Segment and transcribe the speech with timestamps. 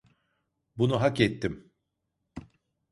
[0.77, 1.71] Bunu hakettim.